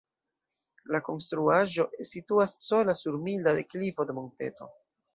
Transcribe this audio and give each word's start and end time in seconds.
La 0.95 1.01
konstruaĵo 1.09 1.87
situas 2.13 2.57
sola 2.71 2.99
sur 3.05 3.23
milda 3.31 3.57
deklivo 3.63 4.11
de 4.11 4.21
monteto. 4.23 4.77